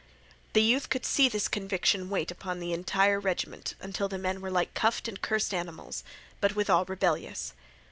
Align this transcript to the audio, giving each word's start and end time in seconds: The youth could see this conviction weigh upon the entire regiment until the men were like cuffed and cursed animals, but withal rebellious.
The 0.53 0.63
youth 0.63 0.89
could 0.89 1.05
see 1.05 1.29
this 1.29 1.47
conviction 1.47 2.09
weigh 2.09 2.25
upon 2.31 2.59
the 2.59 2.73
entire 2.73 3.19
regiment 3.19 3.75
until 3.79 4.07
the 4.07 4.17
men 4.17 4.41
were 4.41 4.49
like 4.49 4.73
cuffed 4.73 5.07
and 5.07 5.21
cursed 5.21 5.53
animals, 5.53 6.03
but 6.39 6.55
withal 6.55 6.85
rebellious. 6.85 7.53